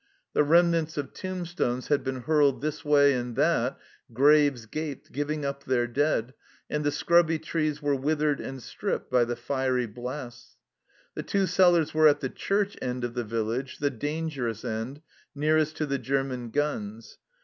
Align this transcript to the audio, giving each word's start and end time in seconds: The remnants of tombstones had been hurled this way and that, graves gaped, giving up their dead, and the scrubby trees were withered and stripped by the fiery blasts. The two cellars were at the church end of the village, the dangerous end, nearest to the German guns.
The 0.33 0.43
remnants 0.43 0.97
of 0.97 1.13
tombstones 1.13 1.89
had 1.89 2.03
been 2.03 2.21
hurled 2.21 2.63
this 2.63 2.83
way 2.83 3.13
and 3.13 3.35
that, 3.35 3.77
graves 4.11 4.65
gaped, 4.65 5.11
giving 5.11 5.45
up 5.45 5.63
their 5.65 5.85
dead, 5.85 6.33
and 6.71 6.83
the 6.83 6.89
scrubby 6.91 7.37
trees 7.37 7.83
were 7.83 7.93
withered 7.95 8.39
and 8.41 8.63
stripped 8.63 9.11
by 9.11 9.25
the 9.25 9.35
fiery 9.35 9.85
blasts. 9.85 10.57
The 11.13 11.21
two 11.21 11.45
cellars 11.45 11.93
were 11.93 12.07
at 12.07 12.19
the 12.19 12.29
church 12.29 12.75
end 12.81 13.03
of 13.03 13.13
the 13.13 13.23
village, 13.23 13.77
the 13.77 13.91
dangerous 13.91 14.65
end, 14.65 15.03
nearest 15.35 15.77
to 15.77 15.85
the 15.85 15.99
German 15.99 16.49
guns. 16.49 17.19